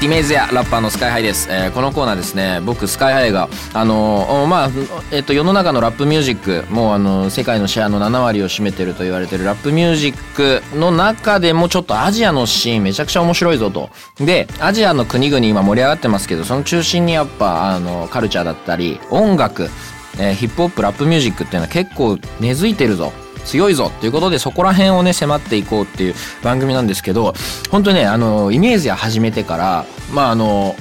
[0.00, 2.60] イメージやラッパーのスカイハイです、えーこのコーナーですね。
[2.64, 4.70] 僕スカイハイがあのおまあ
[5.10, 13.90] えっと世の中のラップミュージックもうあの世界のシェアの7割を占めてると言われてるラップミュージックの中でもちょっとアジアのシーンめちゃくちゃ面白いぞと。
[14.24, 19.64] でアジアの国々今盛り上がってますけどその中心にやっぱあのカルチャーだったり音楽、
[20.20, 23.12] えーヒップホップラップミュージックっていうのは結構根付いてるぞ。
[23.48, 27.32] 強いぞっていうことでそこら辺をね迫っていこうっていう番組なんですけど
[27.70, 30.76] 本当にねあのイメージや始めてからまああの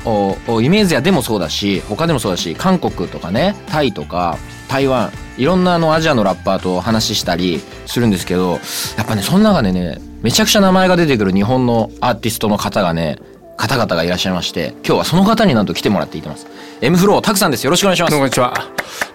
[0.61, 4.37] イメージやでもそうだし他でもそうだし韓国とかねタイとか
[4.67, 8.59] 台湾いろんなあのアジアのラッパーと話したりするんですけど
[8.97, 13.17] やっぱねその中でねめちゃくちゃ名前が出てくる日本のアーティストの方がね
[13.55, 16.47] 方々がいらっしゃいまして今日はその方になんと来てもらっていてます。
[16.81, 17.63] M フローたくさんです。
[17.63, 18.15] よろしくお願いします。
[18.15, 18.53] こんにちは。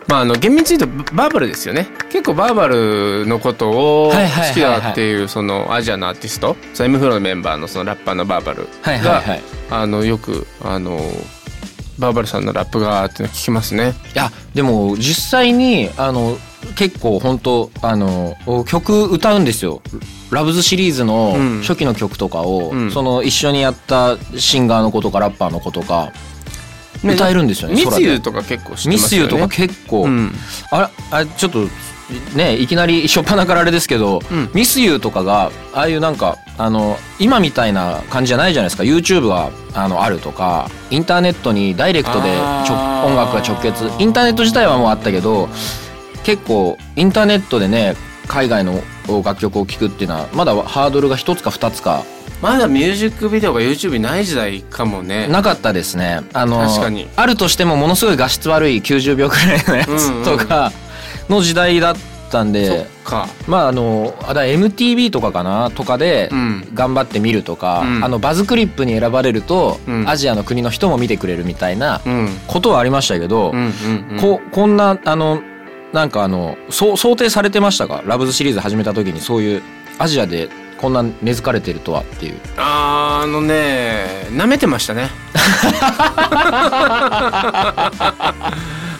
[0.08, 1.88] まああの厳密に言うとバーバルですよね。
[2.10, 11.00] 結構バーバルのことを好きだっていうそのアジアのアーティスト、その M フローのメンバーのそのラッパーのバーバルがはいあのよくあの
[11.98, 13.94] バーバルさんのラップがって聞きますね。
[14.14, 16.36] いやでも実際にあの
[16.76, 19.82] 結構本当あの曲歌うんですよ。
[20.30, 21.60] ラブズシリーズのうん。
[21.60, 22.90] 初期の曲とかを、うん。
[22.90, 26.10] その一緒にやったシンガーの子とかラッパーの子とか
[27.04, 29.08] 歌えるんですよねミスユーとか結構知ってミまね。
[29.08, 30.32] スユーとか結構、うん。
[30.70, 31.66] あらあちょっと
[32.34, 34.50] ねいきなり初っ端からあれですけど、うん。
[34.54, 38.82] ミスユーとかがああいうなんかあの今みたいな感じじゃないじゃないですか。
[38.82, 43.90] YouTube があのあるとかインターネットにダイレクトで音楽が直結。
[43.98, 45.48] インターネット自体はもうあったけど
[46.24, 47.96] 結構インターネットでね
[48.28, 48.82] 海外の
[49.24, 52.04] 楽曲を聴くっていうのはまだハードルが一つか二つか
[52.42, 55.28] まだミュージックビデオが YouTube にない時代かもね。
[55.28, 60.72] なかったですねあの確かにあるとしてもものすごい画質悪い90秒くらいのやつとか
[61.28, 61.94] の時代だっ
[62.30, 63.28] たんそっで、か。
[63.46, 66.68] まああのあだ MTV とかかなとかでうん。
[66.74, 72.28] 頑張って見るとか、うんあのバズクリップに選ばれると、うんアジアの国の人も見てくれるみたいなうん。
[72.48, 74.18] ことはありましたけど、うんうんうん。
[74.20, 75.42] ここんなあの
[75.92, 78.02] なんかあのそう想定されてましたか？
[78.06, 79.62] ラブズシリーズ始めた時にそういう
[79.98, 80.48] アジアで
[80.82, 82.40] こんな根付かれてるとはっていう。
[82.56, 85.10] あーあのね舐めてましたね。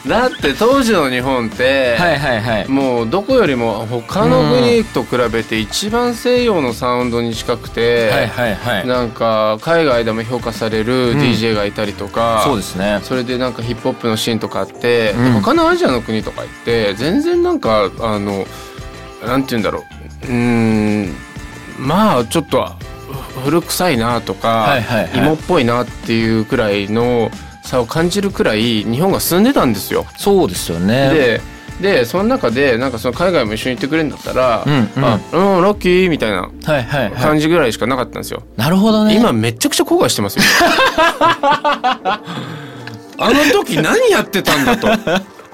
[0.07, 2.67] だって当時の日本って、はいはいはい。
[2.67, 8.87] もうどこよりも他の国と比べて一番西洋のサウンドに近くて、はいはいはい。
[8.87, 11.19] なんか海外でも評価されるうん。
[11.19, 12.99] DJ がいたりとか、そうですね。
[13.03, 15.31] それでなんかヒップホップのシーンとかあって、うん。
[15.41, 18.45] 他のアジアの国とか行って全然なんかあの
[19.25, 19.79] なんて言うんだろ
[20.23, 20.27] う。
[20.27, 21.15] うーん
[21.77, 22.67] まあちょっと
[23.43, 25.17] 古臭いなとか、はいはいはい。
[25.19, 27.29] 芋っぽいなっていうくらいの
[27.63, 30.05] 差を感じるくらい日本が進んでたんですよ。
[30.17, 31.09] そうですよね。
[31.13, 31.41] で
[31.81, 35.05] でその中でなんかその海外も一緒に行ってくれるんだったら「うんうん。
[35.05, 37.11] あうんラッキー」みたいなはいはいはい。
[37.13, 38.43] 感じぐらいしかなかったんですよ。
[38.57, 39.15] なるほどね。
[39.15, 40.43] 今めちゃくちゃ後悔してますよ。
[43.17, 44.87] あの時何やってたんだと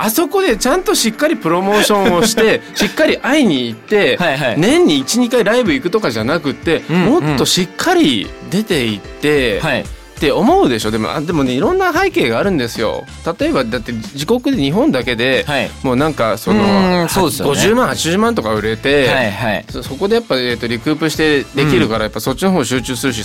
[0.02, 4.56] あそこでちゃんとしっかりプロモーションをして しっかり会いに行って、はいはい。
[4.58, 9.86] 年に12回ライブ行くとかじゃなくって、うんもっとしっかり出て行って、はい
[10.20, 10.92] って思うでしょ。
[10.92, 13.06] でもあでもねいろんな背景があるんですよ。
[13.40, 15.72] 例えばだって自国で日本だけで、はい。
[15.82, 17.62] もうなんかそうのーんそうですよね。
[17.62, 19.66] 50万80万とか売れて、はいはい。
[19.70, 23.24] そそこでやっぱ、えー、とリクープしてできるから、やっぱそっちの方集中するし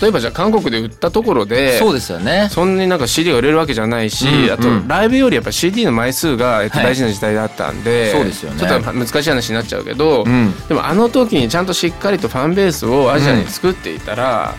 [0.00, 2.48] 例えばじゃあ韓国で売ったところでそうですよね。
[2.50, 6.86] そんなになんか CD が売れるわけじゃないし、うんあとうんライブよりやっぱ CD の枚数が、えっとはい。
[6.86, 8.60] 大事な時代だったんで、そうですよね。
[8.60, 10.54] ちょっと難しい話になっちゃうけど、うん。
[10.68, 14.54] でもあの時にちゃんとしっかりとファンベースをアジアに作っていたら、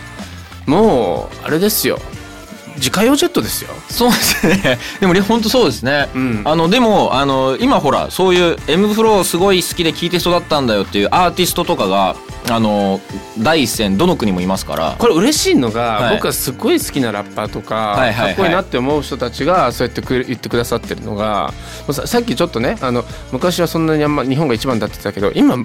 [0.66, 1.98] もうあれですよ。
[2.76, 3.70] 自家用ジェットですよ。
[3.88, 4.78] そうですね。
[5.00, 6.42] でも本当そうですね、うん。
[6.44, 12.16] あのでもあの今ほらそういう M フローすごい好きで聴いて育ったんだよっていうアーティストとかが
[12.50, 13.00] あの
[13.38, 14.96] 第一線どの国もいますから。
[14.98, 16.14] これ嬉しいのが、はい。
[16.16, 18.34] 僕はすごい好きなラッパーとか、はいはいはい。
[18.34, 21.52] かっこいいなって思う人たちがそうやってくれ言ってくださってるのが
[21.92, 25.56] さっきちょっとねあの昔はそんなにあんま日本が一番だって言ってたけど今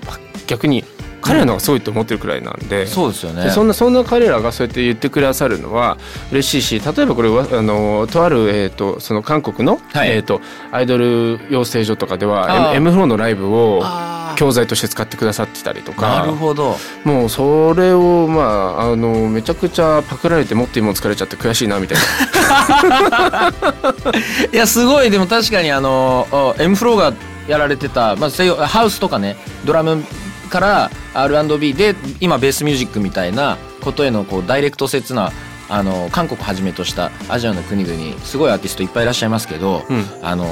[0.45, 0.83] 逆に
[1.27, 2.87] 彼らの方がすごいと思ってるくらいなんで。
[2.87, 3.43] そうですよね。
[3.45, 5.97] でそんなそんな彼らがそうやって言ってくださるのは
[6.31, 10.11] 嬉しいし例えばこれはあのとある、えー、とその韓国の、はい。
[10.11, 10.41] えー、と
[10.71, 16.77] アイドル養成所とかであはー M, M フローのライブをあ教材として使ってくださってたりとかなるほど。
[17.03, 23.51] もうそれをまああのめちゃくちゃパクられてもっといいもの疲れちゃって悔しいなみたいな。
[24.53, 25.09] いやすごい。
[25.09, 27.13] でも確かにあのお M フローが
[27.47, 30.03] やられてた、まあ、ハウスとかねドラム
[30.47, 35.31] から R&B で今ベースミュージックみたいなことへのこうダイレクト接な
[35.69, 40.03] あの韓国はじめとしたアジアの国々すごいアーティストいっぱいいらっしゃいますけど、うん。
[40.21, 40.45] あの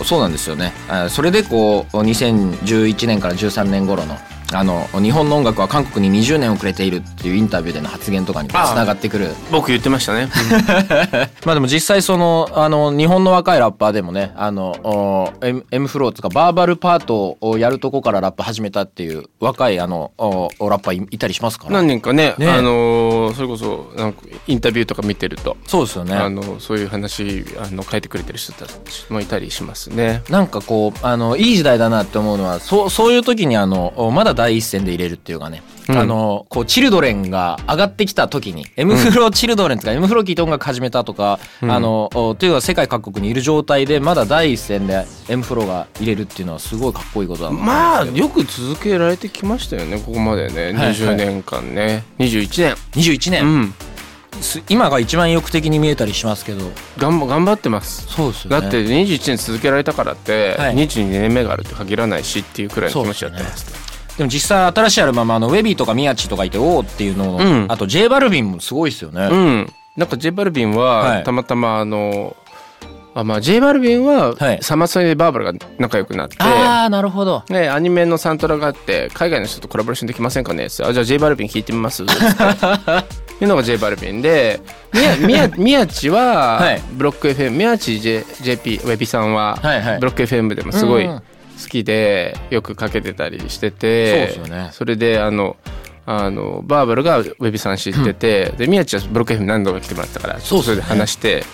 [0.00, 0.72] おそうなんですよね。
[0.88, 4.16] あそれでこう2011年から13年頃の
[4.52, 9.30] あの日本の音楽は韓国に20年遅れているっていうインタビューでの発言とかにつながってくる。
[9.50, 10.28] 僕言ってましたね、
[11.44, 21.72] まあでも実際そのあの日本の若いラッパーでもねあのお M, M フローとかバーバルパートをやるとこからラップ始めたっていう若いあのラッパーいいたりしますから。
[21.72, 22.48] 何年かねね。
[22.48, 26.14] あのそれこそなんかインタビューとか見てると、そうですよね。
[26.14, 28.72] あのそういう話あの書いてくれてる人たち
[29.10, 30.22] もいたりしますね。
[30.28, 35.98] なんかこうあのいい時代だなって思うのはそうそういう時にあのおまだ第一線で入れるっていうかね、うん。
[35.98, 41.70] あのこうチルドレンが上がってきた時に M フローチルドレンとか M フロー聞いて音楽始めたとか、うん。
[41.70, 50.72] あのおというか世界各国にいる状態でまだ第一線で M フローが入れるっていうのはすごいかっこいいことだまあよく続けられてきましたよねここまでね。
[50.72, 52.74] はい20年間ね、21年。
[52.92, 53.74] 21年、うん。
[54.40, 56.70] す今が一番意欲的に見えたりしますけど。
[56.96, 58.06] 頑張頑張ってます。
[58.06, 58.60] そうですよね。
[58.62, 60.74] だって21年続けられたからって、はい。
[60.76, 67.66] 22年目があるって限らないしっていうくらいの気持ちでやってますでも実際新しいアルバムあのウェビーとかミヤチとかいておおっていうのを、うん。
[67.68, 69.72] あと J バルビンもすごいですよね、うん。
[69.96, 71.24] なんか J バルビンは、はい。
[71.24, 72.36] たまたまあの
[73.14, 74.58] あまあ J バルビンは、はい。
[74.62, 77.44] サマソニでバーバラが仲良くなってああなるほど。
[77.48, 82.12] ね、アニメのサントラがあって海外の人とコラボレーションできませんかねってあじゃあ J バルビン聞いてみますって。
[83.42, 84.60] いうのが J バルビンで
[85.56, 86.82] 宮地ははい。
[86.92, 89.98] ブロック FM 宮地 JP ウェビさんははいはい。
[89.98, 91.22] ブロック FM でもすごいうん
[91.60, 94.70] 好きでよくかけてたりしててそうですよね。
[94.72, 95.56] それであの
[96.06, 101.44] あのバーバルがウェビさん知ってて、で宮地はブロック FM 何度か来てもらったからそれで話して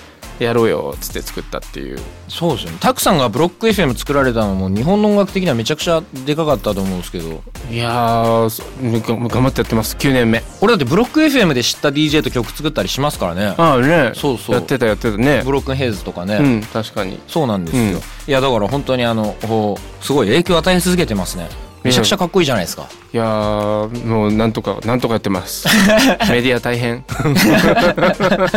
[0.44, 1.98] やろうよっつって作ったっていう。
[2.28, 2.78] そうですよね。
[2.80, 7.42] タクさんがブロック FM 作られたのも日本の音楽的にはめちゃくちゃでかかったと思うんですけど。
[7.70, 9.96] いやー頑張ってやってます。
[9.96, 10.42] 9年目。
[10.60, 13.54] 俺だってブロック FM で知った DJ と曲作ったりしますからね。
[13.56, 14.12] ああね。
[14.14, 14.54] そうそう。
[14.56, 15.16] やってたやってた。
[15.16, 15.42] ね。
[15.44, 17.18] ブロックンヘイズとかね、うん確かに。
[17.28, 17.90] そうなんですよ、うん。
[17.94, 21.48] いやだから本当にあのおすごい影響を与え続けてますね
[21.82, 25.68] めちゃくちゃかっこいいじゃないですか、いやーもうなんとかなんとかやってます。
[26.28, 27.04] メディア大変。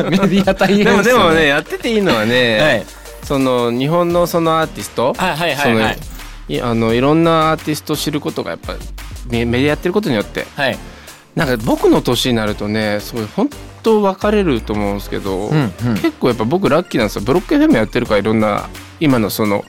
[0.10, 2.86] メディア大変でもすよでもねやってていいのはね、はい。
[3.24, 5.98] その日本のそのアーティストはいはいはいはい。
[6.56, 8.74] いあのいろんなアーティストを知ることがやっぱ
[9.30, 10.48] メメディアやってることによって。
[10.56, 10.78] はい。
[11.36, 13.50] なんか僕の年になるとねすごい本
[13.84, 15.94] 当分かれると思うんですけど、うんうん。
[15.96, 17.22] 結構やっぱ僕ラッキーなんですよ。
[17.22, 18.68] ブロック FM やってるからいろんな
[19.00, 19.64] 今のその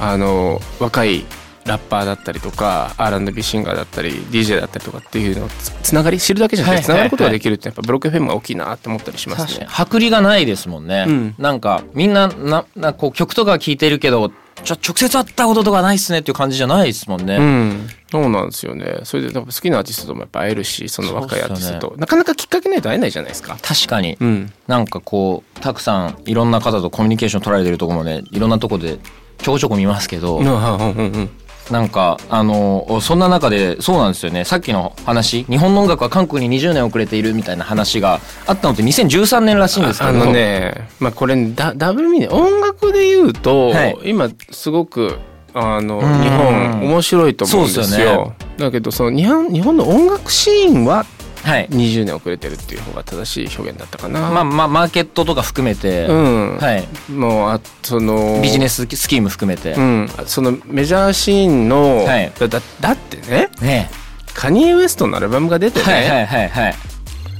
[0.00, 1.24] あの若い
[1.66, 9.66] ラッパーだったりとか R&B シンガーだったり DJ だったりとかっていうのをつつながり知るだけじゃなくてつながることができるってやっぱブロック FM が大きいなって思ったりしますね。
[9.68, 11.34] 剥離がないですもんね、うん。
[11.38, 14.30] なんかみんなななこう曲とか聴いてるけど
[14.64, 19.00] ちょ直接会ったこととかないっすねっていう感じじゃないですもんね、うん、そうなんですよね。
[19.04, 23.58] それで好きなアーティストともやっぱ会えるし、その若いアーティストと、なかなかきっかけないと会えないじゃないですか。
[23.60, 28.98] 確かに、うん、なんかこうたくさんいろんな方とコミュニケーション取られてるところもねいろんなとこで
[29.38, 31.30] ちょこちょこ見ますけど、うん、うん、うん、うん。
[31.70, 34.44] なんかあのそんな中でそうなんですよね。
[34.44, 35.44] さっきの話。
[35.44, 40.10] 日本の音楽は韓国に20年遅れているみたいな話があったのって2013年らしいんですけど。
[40.10, 43.98] あのね、まあこれダダブルミーニ音楽で言うと、はい。
[44.04, 45.18] 今すごく
[45.54, 46.00] あのん。
[46.22, 47.84] 日本面白いと思うんですよ。
[47.84, 51.06] すよだけどその日本日本の音楽シーンははい
[51.46, 54.20] 20年遅れてるっていう方が正しい表現だったかな。
[54.30, 62.32] まあまあマーケットとか含めて、うん、はい、もうあそのビジネススキーム含めて、うん、そのメジャーシーンの、はい。
[62.38, 63.90] だだだってねね
[64.34, 66.74] カニエ・ウエストのアルバムが出てね、はいはいはいはい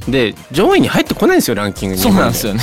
[0.08, 2.62] で上位に入ってこないんですよランキングにそうなんですよね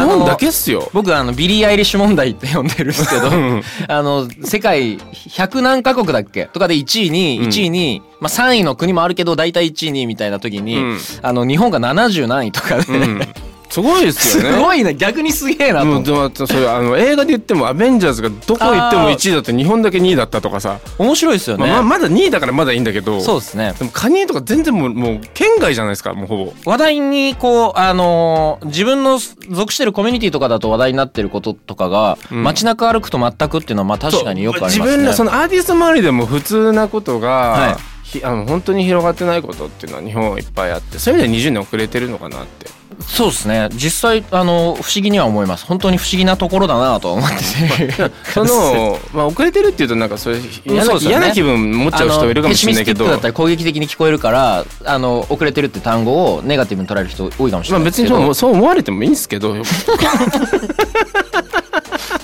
[0.00, 0.88] 日本だけっすよ。
[0.92, 3.62] 僕あのビリー・アイリッシュ問題って呼んでるんですけどん。
[3.88, 6.46] あの世界100何カ国だっけ？
[6.46, 7.48] とかで1位にうん。
[7.48, 10.98] 1位に、まあ、3位の国もあるけど大体1位にみたいな時に、うん。
[11.22, 13.20] あの日本が70何位とかで、うん
[13.68, 14.58] すごいですすよね。
[14.62, 15.86] ごいな逆にすげえなと。
[15.86, 23.20] 思ってもうでもそれあの映画で言っても「アベンジャーズ」がどこ行っても1位だって日本だけ2位だったとかさ、面白いですよね、まあ、ままだ2位だからまだいいんだけど。
[23.20, 23.74] そうですね。
[23.78, 26.52] でもカニエとか全然もうもう圏外じゃないですかもうほぼ。
[26.64, 29.18] 話題にこうあのー自分の
[29.50, 32.42] 属してるコミュニティとかだと話題になってることとかが、うん。
[32.42, 34.84] 街中歩くと全くっていうのはまあ確かによくありますね。
[34.84, 42.70] 自分のそのアーティスト周りでも普通なことが、はひあの本当に広がってないことっていうのは日本はいっぱいあってそういう意味では20年遅れてるのかなって。
[43.00, 43.68] そうですね。
[43.72, 45.66] 実際あの不思議には思います。
[45.66, 48.10] 本当に不思議なところだなとは思ってて。
[48.32, 51.00] その、まあ、遅れてるっていうとなんかそれ嫌な,、ね。
[51.00, 53.06] 嫌な気分持っちゃう人いるかもしれないけど。
[53.06, 59.54] だったり攻撃的に聞こえるからあの遅れてるって単語をネガティブに捉える人多いかもしれまあないですけど、別にそうそう思われてもいいんですけど。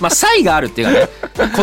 [0.00, 1.08] まあ差異があるっていうかね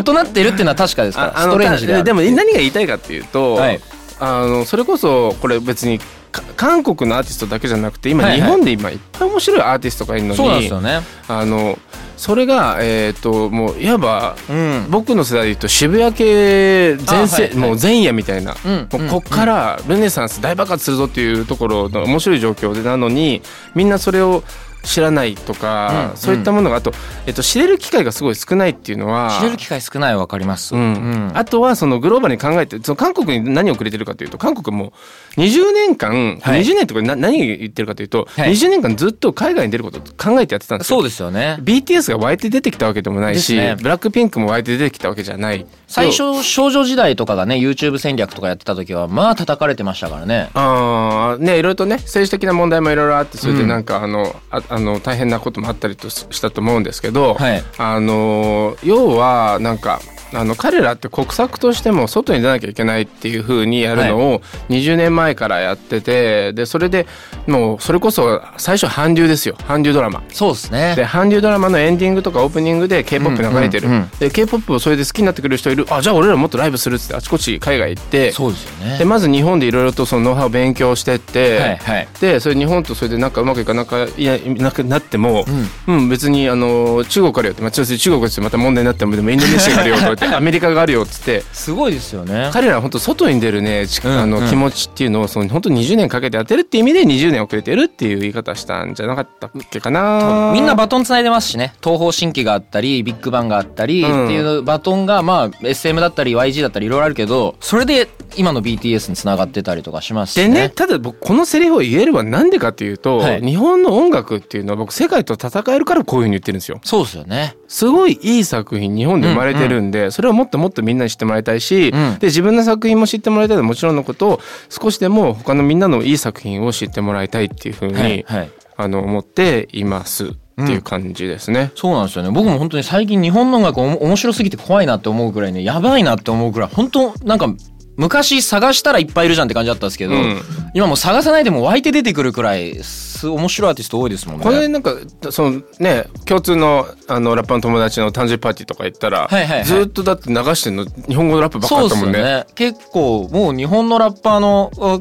[0.08, 1.34] 異なってるっていうのは確かですから。
[1.36, 3.80] あストレンジででも何が言いたいかっていうと、はい
[4.20, 6.00] あのそれこそこれ別に
[6.32, 8.42] か韓国のアーティストだけじゃなくて今、はいはい。
[8.42, 11.00] 日本で今いっぱい面白いアーティストがいるのにそうなんですよね。
[11.28, 11.78] あの
[12.18, 14.88] それがえっ、ともういわばうん。
[14.90, 17.56] 僕の世代で言うと渋谷系全盛、あはいはい。
[17.56, 23.42] もう前夜みたいな、うんもうこっからルネサンス大爆発するぞっていうところの面白い状況でなのに
[23.74, 24.44] みんなそれを
[24.84, 26.94] 知らないとか、うんそういったものがあと、
[27.28, 30.76] えっと、知れる機会がすごい少ないっていうのは知れる機会少ないは分かります。
[30.76, 30.82] うん。
[30.82, 31.32] うん。
[31.34, 34.94] あとはそのグローバルに考えてその韓国に何をくれてるかというと韓国も
[35.38, 36.62] 20年間、はい。
[36.62, 38.52] 20年とかな何言ってるかというと、はい。
[38.52, 40.98] 20年間ずっと海外に出ることを考えてやってたんですよ。
[41.00, 41.58] そうですよね。
[41.62, 43.76] BTS が湧いて出てきたわけでもないし、ね。
[43.82, 45.66] ブラックピンクも湧いて出てきたわけじゃない。
[45.88, 50.50] 最初少女時代とかがね YouTube 戦略とかやってた時はまあ叩かれてましたからね。
[50.54, 53.84] あーねいろいろとね政治的な問題もいろいろあってそれでうんなん。
[53.84, 57.64] か、あのああの大変なこともあったりとししたと思うんですけど、はい。
[57.78, 60.00] あの要はなんか
[60.34, 67.08] あの彼らって国策としても外に出なきゃいけないっていう風にやるのを20年前からやっててでそれで
[67.48, 69.56] もうそれこそ最初韓流ですよ。
[69.68, 70.24] 韓流ドラマ。
[70.30, 70.96] そうですね。
[70.96, 74.02] で韓流ドラマのエンディングとかオープニングで k p o p 流れてる、うんうん。
[74.02, 75.86] うんで k p o p をそれで好きになってくれる人いる。
[75.90, 78.32] あじゃあ俺らもっとライブするっつってあちこち海外行って。
[78.32, 78.98] そうですよね。
[79.00, 82.08] でまず日本でいろいろとそのノウハウを勉強してって、はいはい。
[82.22, 85.46] でそれ日本とそれでなんかうまくいかなかいやなくなっても、
[85.88, 86.10] うん。
[86.10, 91.44] 別にあの中国からよって、まあ、中国ですまた問題になってもでもインドネシアがあるよと アメリカがあるよっつって。
[91.54, 92.50] すごいですよね。
[92.52, 94.48] 彼らは本当外に出るねちあのうん。
[94.48, 100.52] 気持ちっていうのをその本当20年かけてやってるっていう意味で20年遅れてるっていう言い方したんじゃなかったっけかな。
[100.54, 101.74] みんなバトンつないでますしね。
[101.84, 113.42] 東方神起があったりビッグバンがあったりってうんいうバトンがまあ SM だったり YG だったりいろいろあるけどそれで今の BTS につながってたりとかしますしでねただ僕このセリフを言えるはなんでかっていうと、はい。
[113.42, 116.80] 日本の音楽っていうのは僕世界と戦えるからこういうふうに言ってるんですよ。
[116.84, 117.56] そうですよね。
[117.68, 122.20] すごいいい作品日本で生まれてるんで、それをもっともっとみんなに知ってもらいたいし、うん。
[122.20, 124.40] で自分の作品も知ってもらいたいのはもちろんのこと
[124.70, 128.52] 少しでも他のみんなのいい作品を知ってもらいたいっていうふうに、はいはい。
[128.78, 131.72] あの思っていますっていう感じですね。
[131.76, 132.32] そうなんですよね。
[132.32, 137.54] 僕も本当に最近日本の音楽面白すぎて怖いなって思うくらいねやばいなって思うくらい本当なんか
[138.00, 140.42] 昔探したらいっぱいいるじゃんって感じだったんですけど、うん。
[140.74, 144.44] 今もう探さないでも湧いて出てくるくらいす面白いアーティスト多いですもんね。
[144.46, 144.96] これなんか
[145.32, 149.66] そのね共通のあのラッパーの友達の誕生日パーティーとか行ったら、はいはいはい。
[149.66, 152.24] ずっとだって流してんの日本語のラップばっかだったもんね。
[152.24, 152.46] ね。
[152.56, 155.00] 結構もう日本のラッパーのあ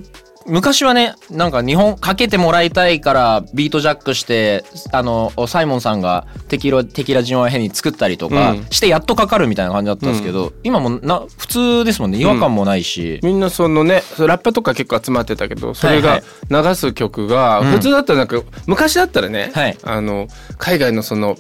[0.49, 8.67] 昔はねなんか日本かけてもらいたいからビートジャックしてあのサイモンさんがテキラテキラジンワヘに作ったりとかうん。
[8.71, 12.19] してやっとかかるみたいな感じだったんですけど、今もな普通ですもんね。
[12.19, 16.23] 違和感もないし、みんなそのねラッパとか結構集まってたけどそれがはい。
[16.51, 17.71] 流す曲がうん。
[17.73, 19.77] 普通だったらなんか昔だったらね、はい。
[19.83, 20.29] あの
[20.59, 21.37] 海外のその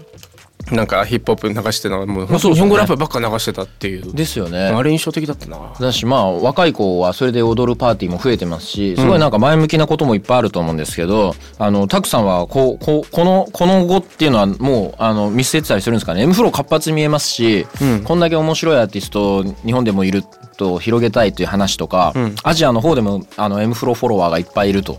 [0.72, 4.12] なんかヒップホップ流してたのがもう日本語ラップばっか流してたっていう。
[4.12, 4.66] ですよね。
[4.66, 5.72] あれ印象的だったな。
[5.80, 16.22] だしまあ若い子はそれで踊るパーティーも増えてますしすごいなんか前向きなこともいっぱいあると思うんですけど、あのタクさんはこうこうこのこの後っていうのはもうあの見据えてたりするんですかね。
[16.22, 18.02] M フロー活発に見えますし、うん。
[18.04, 20.22] こんだけ面白いアーティスト日本でもいる
[20.56, 22.36] と広げたいという話とか、うん。
[22.42, 24.98] アジアの方でもあの M フローフォロワーがいっぱいいると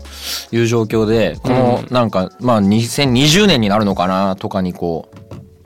[0.50, 5.19] いう状況でこのなんかまあ2020年になるのかなとかにこう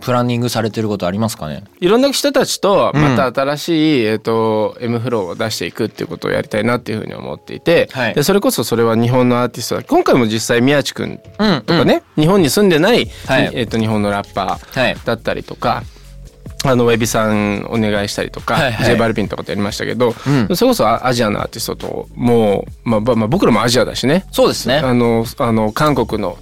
[0.04, 1.64] プランニングされてることありますかね？
[1.80, 8.14] いろんな人たちとまた新しい、えっと M フローを出していくっていうことをやりたいなっていうふうに思っていて、はい。
[8.14, 9.82] でそれこそそれは日本のアーティストだ。
[9.82, 13.50] 今回も実際宮地くんうんとかね、日本に住んでない、はい。
[13.54, 14.94] えっと日本のラッパはい。
[14.94, 15.82] ーだったりとか。
[16.66, 18.86] あのウェビさんお願いしたりとか、はいはい。
[18.86, 20.56] J バルピンとかとやりましたけど、うん。
[20.56, 24.24] それこそアアジアのアーティストともう、まあばまあ、僕らもアジアだしね。
[24.32, 24.78] そうですね。
[24.78, 26.38] あのあの韓国の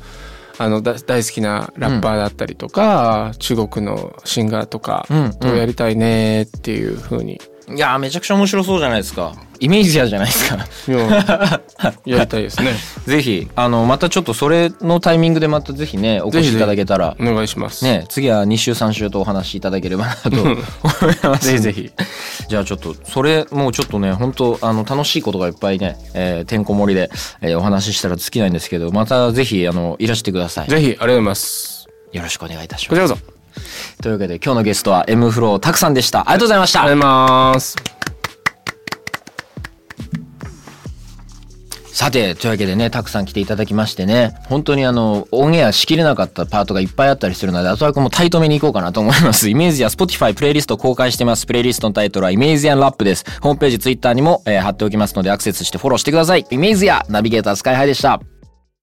[0.63, 5.33] あのだ大好きなラッパーだったりとか、中国のシンガーとかうん。
[5.35, 9.35] とやりたいねっていうふうに、いやーめちゃくちゃ面白そうじゃないですか。
[9.61, 10.67] イメージやじゃないですか。
[12.05, 12.75] やりたいですね。
[13.07, 17.17] ぜひあのまたちょっとそれのタイミングでまたぜひねお越しいただけたら。
[17.21, 20.57] お願いします、ね次は2週3週とお話しいただければなと思い
[21.23, 21.47] ます。
[21.47, 21.91] ぜひぜひ。
[22.49, 30.69] じゃあちょっとそれもうちょっとね本当あの楽しいことがいっぱいね、えーてんこ盛りで、えーお話ししたら尽きないんですけどまたぜひあのいらしてください。
[30.69, 31.87] ぜひありがとうございます。
[32.13, 33.01] よろしくお願いいたします。
[33.01, 33.42] こちらこそ
[34.01, 36.21] というわけで今日のゲストは M フローたくさんでした。
[36.21, 36.83] ありがとうございました。
[36.83, 37.77] ありがとうございます。
[41.93, 51.47] さてというわけでねたくさん来ていただきましてね本当にあのオンエアしきれなかったパートがいっぱいあったりするのであとはもうタイトめにいこうかなと思いますイメージや Spotify プレイリスト公開してます。
[51.47, 53.25] プレイリストのタイトルはイメージアンラップです。
[53.41, 56.47] ホームページ Twitter にも、えー貼っておきますのでアクセスしてフォローしてください。
[56.51, 58.21] イメージやナビゲータースカイハイでした